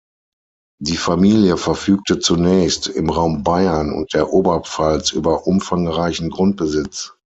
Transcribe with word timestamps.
Die 0.81 0.97
Familie 0.97 1.57
verfügte 1.57 2.17
zunächst 2.17 2.87
im 2.87 3.11
Raum 3.11 3.43
Bayern 3.43 3.91
und 3.93 4.15
der 4.15 4.33
Oberpfalz 4.33 5.11
über 5.11 5.45
umfangreichen 5.45 6.31
Grundbesitz. 6.31 7.13